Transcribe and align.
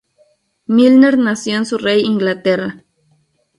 Milner 0.65 1.15
nació 1.19 1.57
en 1.57 1.67
Surrey, 1.67 2.01
Inglaterra. 2.01 2.83